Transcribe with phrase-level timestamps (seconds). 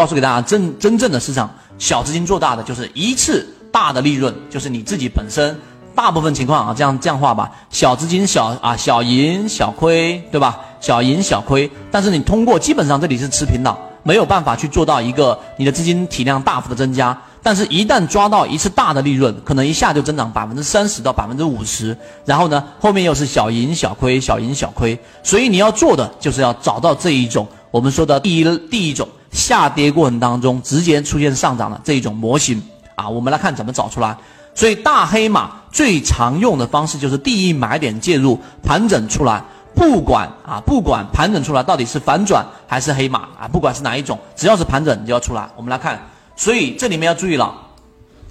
[0.00, 5.54] 告诉给大家，真真正的市场小资金做大的就是一次大的利润，就是你自己本身
[5.94, 10.58] 大部分情况啊，这样这样画吧，小资金小啊小赢小亏，对吧？
[10.80, 17.14] 小赢小亏，但是你通过基本上这里是持平的，没有办法去做到一个你的资金体量大幅的增加。
[17.42, 21.94] 但是，一旦抓到一次大的利润，可能一下就增长百分之三十到百分之五十，
[22.24, 24.98] 然后呢，后面又是小赢小亏，小赢小亏。
[25.22, 29.06] 所以你要做的就是要找到这一种我们说的第一第一种
[29.40, 32.62] 下跌过程当中直接出现上涨的这一种模型
[32.94, 33.08] 啊。
[33.08, 34.16] 我们来看怎么找出来。
[34.54, 39.42] 所以大黑马最常用的方式就是第一买点介入，盘整出来，
[39.74, 45.48] 不管啊不管盘整出来到底是反转还是黑马啊，不管是哪一种，只要是盘整你就要出来。
[45.56, 45.98] 我们来看。
[46.36, 47.54] 所以这里面要注意了，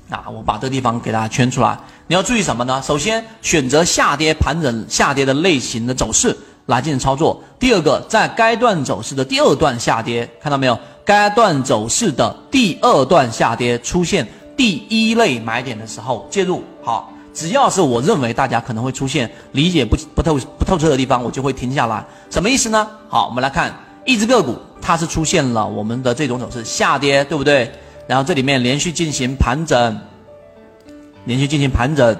[0.09, 1.77] 啊，我把这个地方给大家圈出来。
[2.07, 2.81] 你要注意什么呢？
[2.81, 7.39] 首先选择下跌盘整下跌的类型的走势来进行操作。
[7.59, 10.77] 第二个，在该段走势的第二段下跌，看到没有？
[11.09, 16.63] 该段走势的第二段下跌出现第一类买点的时候介入。
[16.83, 22.05] 好，只要是我认为大家可能会出现理解不不透不透彻的地方，我就会停下来。
[22.29, 22.87] 什么意思呢？
[23.07, 23.75] 好，我们来看
[24.05, 27.71] 一只个股，它是出现了我们的这种走势下跌，对不对？
[28.05, 29.99] 然后这里面连续进行盘整，
[31.25, 32.15] 连续进行盘整，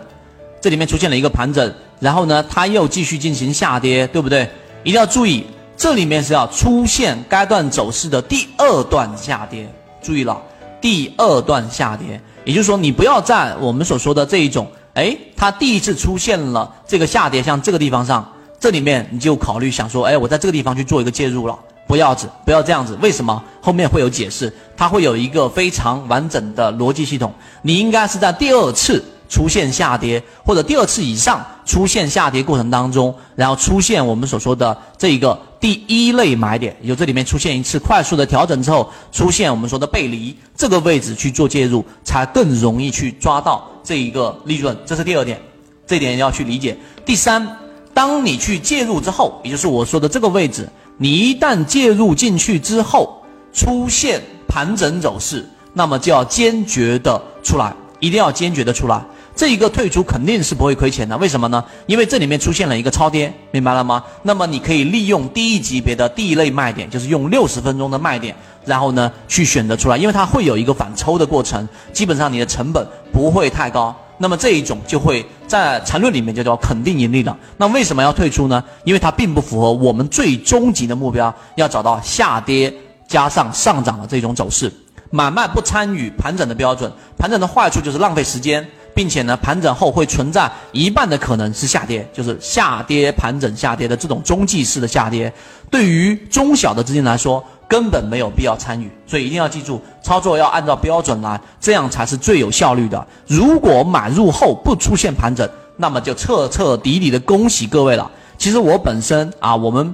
[0.59, 4.49] 这里面出现了一个盘整，然后呢，它又继续进行下跌，对不对？
[4.83, 5.45] 一定要注意，
[5.80, 9.66] 这里面是要出现该段走势的第二段下跌，
[10.02, 10.38] 注意了，
[10.81, 21.58] 第二段下跌，也就是说，你不要在我们所说的这一种，哎，它第一次出现了这个下跌，像这个地方上，这里面你就考虑想说，哎，我在这个地方去做一个介入了。
[21.88, 22.95] 不要子，不要这样子。
[23.02, 23.41] 为什么？
[23.61, 27.33] 后面会有解释，它会有一个非常完整的逻辑系统。
[27.61, 44.75] 你应该是在第二次出现下跌，或者第二次以上出现下跌过程当中，然后出现我们所说的这一个第一类买点，也就这里面出现一次快速的调整之后，出现我们说的背离这个位置去做介入，才更容易去抓到这一个利润。
[44.86, 45.39] 这是第二点，
[45.86, 46.75] 这点要去理解。
[47.05, 47.47] 第三，
[47.93, 50.67] 当你去介入之后，也就是我说的这个位置。
[50.98, 53.23] 你一旦介入进去之后，
[53.54, 59.02] 出现盘整走势，那么就要坚决的出来，一定要坚决的出来。
[59.39, 61.64] 这一个退出肯定是不会亏钱的，为什么呢？
[61.86, 64.04] 因为这里面出现了一个超跌，明白了吗？
[64.22, 68.36] 那么你可以利用第一级别的第一类卖点，就是用六十分钟的卖点，
[68.66, 73.95] 然后呢去选择出来，因为它会有一个反抽的过程，基本上你的成本不会太高。
[74.17, 77.33] 那么这一种就会在缠论里面就叫肯定盈利的。
[77.55, 78.61] 那为什么要退出呢？
[78.83, 82.73] 因为它并不符合我们最终极的目标，要找到下跌
[83.08, 84.70] 加上上涨的这种走势。
[85.11, 88.64] 买卖不参与盘整的标准，盘整的坏处就是浪费时间，
[88.94, 95.32] 并且呢，盘整后会存在一半的可能是下跌，就是下跌盘整下跌的这种中继式的下跌。
[95.70, 103.05] 对于中小的资金来说，根本没有必要参与，所以一定要记住，操作要按照标准来，这样才是最有效率的。
[103.28, 105.48] 如果买入后不出现盘整，
[105.78, 108.10] 那么就彻彻底底的恭喜各位了。
[108.38, 109.94] 其实我本身啊，我们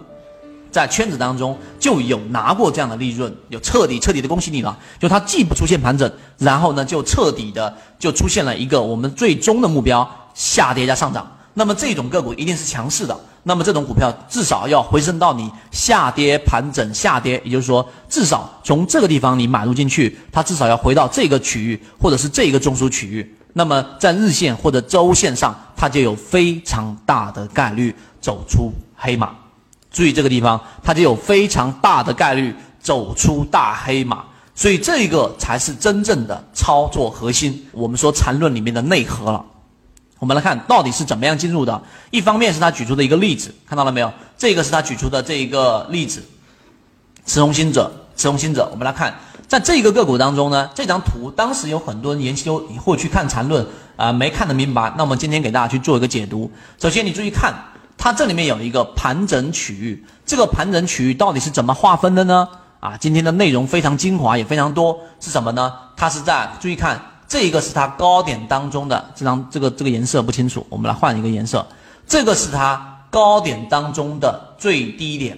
[0.76, 4.78] 在圈子当中就有拿过这样的利润，有彻底彻底的恭喜你了。
[5.00, 11.26] 就它既不出现盘整，然后呢就彻底的就出现了一个我们最终的目标下跌加上涨。
[11.54, 29.34] 那么这种个股一定是强势的，那么这种股票至少要回升到你下跌盘整下跌，也就是说，至少从这个地方你买入进去，它至少要回到这个区域或者是这个中枢区域，那么在日线或者周线上，它就有非常大的概率走出黑马。
[29.96, 39.46] 注意这个地方，它就有非常大的概率走出大黑马，所以这个才是真正的操作核心，我们说缠论里面的内核了。
[40.20, 41.82] 我们来看到底是怎么样进入的。
[42.12, 44.12] 一方面是他举出的一个例子，看到了没有？
[44.38, 46.22] 这个是他举出的这一个例子，
[47.26, 48.68] 慈鸿新者，慈鸿新者。
[48.72, 49.18] 我们来看，
[49.48, 54.94] 在这个个股当中呢，这张图当时有很多人研究或去看缠论啊，没看得明白。
[54.98, 56.52] 那我们今天给大家去做一个解读。
[56.82, 57.54] 首先，你注意看，
[58.06, 62.48] 它这里面有一个盘整区域，这个盘整区域到底是怎么划分的呢？
[62.80, 65.74] 啊，今天的内容非常精华，也非常多，是什么呢？
[65.98, 67.02] 它是在注意看。
[67.28, 71.66] 这一个是它高点当中的这张，这个这个颜色不清楚，我们来换一个颜色。
[72.06, 75.36] 这个是它高点当中的最低点，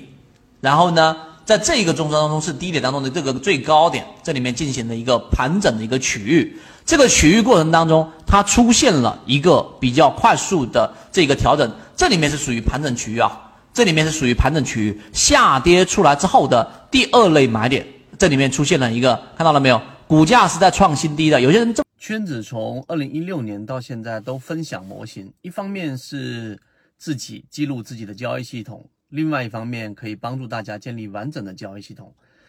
[0.60, 1.16] 然后呢，
[1.46, 6.58] 在这一个中枢当中是低点当中的这个最高点，这里面进行了一个盘整的一个区域。
[6.88, 17.86] 这个区域过程当中，它出现了一个比较快速的这个调整，这里面是属于盘整区域啊，这里面是属于盘整区域，下跌出来之后的第二类买点，
[18.18, 19.82] 这里面出现了一个，看到了没有？
[20.08, 26.58] 股价是在创新低的，有些人这圈子从二零一六年到现在都分享模型，一方面是
[26.98, 32.14] 自己记录自己的交易系统，另外一方面可以帮助大家建立完整的交易系统。